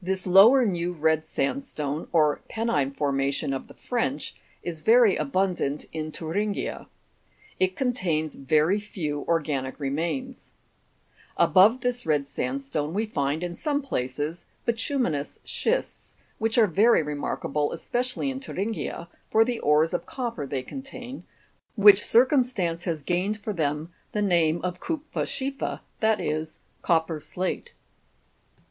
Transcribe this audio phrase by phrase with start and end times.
[0.00, 0.10] 24.
[0.10, 6.10] This lower new red sandstone, or penine formation of the French, is very abundant in
[6.10, 6.88] Thuringia.
[7.60, 10.52] It contains very few organic remains.
[11.36, 17.72] Above this red sandstone we find, in some places, bituminous schists, which are very remarkable,
[17.72, 21.24] especially in Thu ringia, for the ores of copper they contain,
[21.74, 26.60] which circumstance has gained for them the name of kupfer s chief er, that is,
[26.80, 27.74] copper slate.